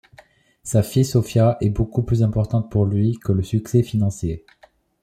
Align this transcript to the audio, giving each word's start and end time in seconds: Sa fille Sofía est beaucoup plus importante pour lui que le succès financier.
Sa 0.63 0.81
fille 0.81 1.05
Sofía 1.05 1.57
est 1.61 1.69
beaucoup 1.69 2.01
plus 2.01 2.23
importante 2.23 2.71
pour 2.71 2.87
lui 2.87 3.19
que 3.23 3.31
le 3.33 3.43
succès 3.43 3.83
financier. 3.83 4.47